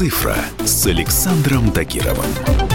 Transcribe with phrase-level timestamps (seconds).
[0.00, 2.69] «Цифра» с Александром Тагировым.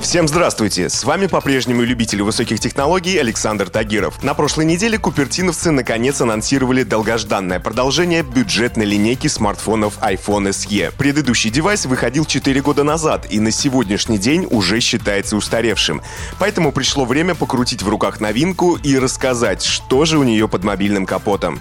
[0.00, 0.88] Всем здравствуйте!
[0.88, 4.22] С вами по-прежнему любитель высоких технологий Александр Тагиров.
[4.22, 10.92] На прошлой неделе купертиновцы наконец анонсировали долгожданное продолжение бюджетной линейки смартфонов iPhone SE.
[10.96, 16.00] Предыдущий девайс выходил 4 года назад и на сегодняшний день уже считается устаревшим.
[16.38, 21.06] Поэтому пришло время покрутить в руках новинку и рассказать, что же у нее под мобильным
[21.06, 21.60] капотом.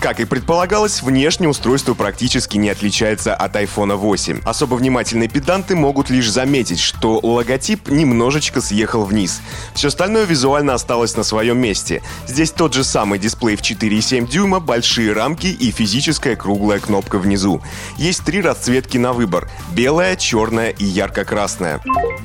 [0.00, 4.42] Как и предполагалось, внешне устройство практически не отличается от iPhone 8.
[4.44, 9.40] Особо внимательные педанты могут лишь заметить, что логотип немножечко съехал вниз.
[9.74, 12.02] Все остальное визуально осталось на своем месте.
[12.26, 17.62] Здесь тот же самый дисплей в 4,7 дюйма, большие рамки и физическая круглая кнопка внизу.
[17.96, 21.80] Есть три расцветки на выбор– белая, черная и ярко-красная.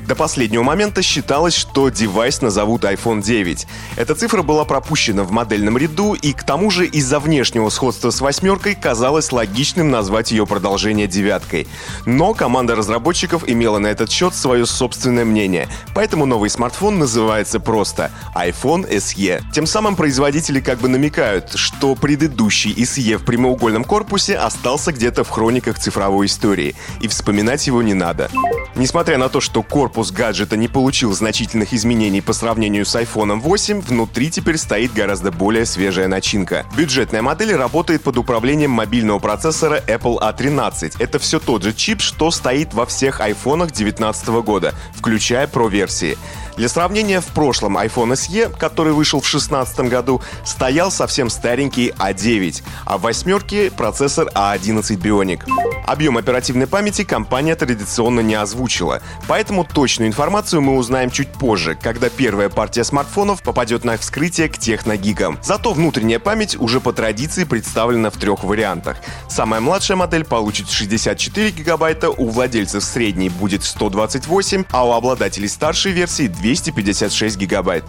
[0.06, 3.66] До последнего момента считалось, что девайс назовут iPhone 9.
[3.96, 8.20] Эта цифра была пропущена в модельном ряду, и к тому же из-за внешнего сходства с
[8.20, 11.68] восьмеркой казалось логичным назвать ее продолжение девяткой.
[12.06, 17.58] Но команда разработчиков имела на этот счет свое собственное мнение мнение, поэтому новый смартфон называется
[17.58, 19.42] просто iPhone SE.
[19.52, 25.30] Тем самым производители как бы намекают, что предыдущий SE в прямоугольном корпусе остался где-то в
[25.30, 28.30] хрониках цифровой истории, и вспоминать его не надо.
[28.76, 33.80] Несмотря на то, что корпус гаджета не получил значительных изменений по сравнению с iPhone 8,
[33.80, 36.64] внутри теперь стоит гораздо более свежая начинка.
[36.76, 40.96] Бюджетная модель работает под управлением мобильного процессора Apple A13.
[41.00, 46.18] Это все тот же чип, что стоит во всех iPhone 2019 года, включая включая Pro-версии.
[46.56, 52.62] Для сравнения, в прошлом iPhone SE, который вышел в 2016 году, стоял совсем старенький A9,
[52.84, 55.40] а в восьмерке процессор A11 Bionic.
[55.86, 62.10] Объем оперативной памяти компания традиционно не озвучила, поэтому точную информацию мы узнаем чуть позже, когда
[62.10, 65.38] первая партия смартфонов попадет на вскрытие к техногигам.
[65.42, 68.98] Зато внутренняя память уже по традиции представлена в трех вариантах.
[69.28, 75.92] Самая младшая модель получит 64 гигабайта, у владельцев средней будет 128, а у обладателей старшей
[75.92, 77.84] версии 256 гигабайт.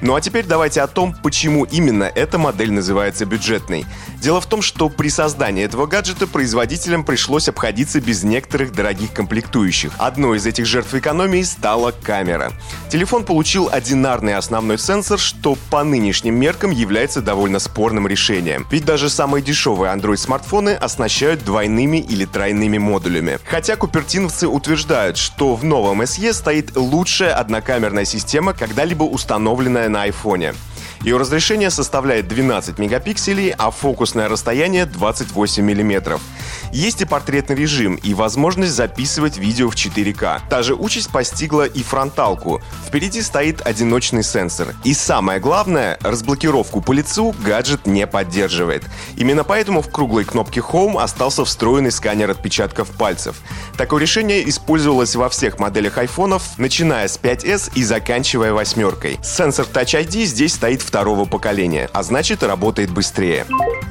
[0.00, 3.86] Ну а теперь давайте о том, почему именно эта модель называется бюджетной.
[4.20, 9.92] Дело в том, что при создании этого гаджета производителям пришлось обходиться без некоторых дорогих комплектующих.
[9.98, 12.52] Одной из этих жертв экономии стала камера.
[12.94, 18.68] Телефон получил одинарный основной сенсор, что по нынешним меркам является довольно спорным решением.
[18.70, 23.40] Ведь даже самые дешевые Android-смартфоны оснащают двойными или тройными модулями.
[23.46, 30.06] Хотя купертиновцы утверждают, что в новом SE стоит лучшая однокамерная камерная система, когда-либо установленная на
[30.06, 30.54] iPhone.
[31.04, 36.22] Ее разрешение составляет 12 мегапикселей, а фокусное расстояние 28 миллиметров.
[36.72, 40.40] Есть и портретный режим, и возможность записывать видео в 4К.
[40.48, 42.62] Та же участь постигла и фронталку.
[42.86, 44.74] Впереди стоит одиночный сенсор.
[44.82, 48.84] И самое главное, разблокировку по лицу гаджет не поддерживает.
[49.16, 53.36] Именно поэтому в круглой кнопке Home остался встроенный сканер отпечатков пальцев.
[53.76, 59.18] Такое решение использовалось во всех моделях айфонов, начиная с 5s и заканчивая восьмеркой.
[59.22, 63.46] Сенсор Touch ID здесь стоит второго поколения, а значит работает быстрее.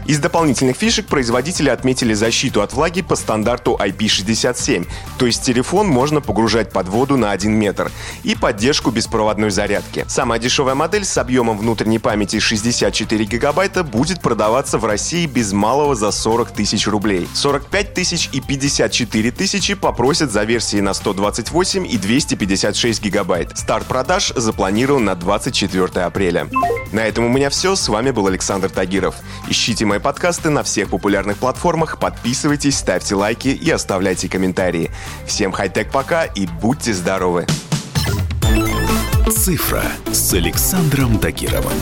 [0.05, 4.87] Из дополнительных фишек производители отметили защиту от влаги по стандарту IP67,
[5.17, 7.91] то есть телефон можно погружать под воду на 1 метр,
[8.23, 10.05] и поддержку беспроводной зарядки.
[10.07, 15.95] Самая дешевая модель с объемом внутренней памяти 64 гигабайта будет продаваться в России без малого
[15.95, 17.27] за 40 тысяч рублей.
[17.33, 23.57] 45 тысяч и 54 тысячи попросят за версии на 128 и 256 гигабайт.
[23.57, 26.47] Старт продаж запланирован на 24 апреля.
[26.93, 27.75] На этом у меня все.
[27.75, 29.15] С вами был Александр Тагиров.
[29.49, 34.91] Ищите мои подкасты на всех популярных платформах, подписывайтесь, ставьте лайки и оставляйте комментарии.
[35.25, 37.47] Всем хай-тек пока и будьте здоровы!
[39.29, 41.73] «Цифра» с Александром Тагировым.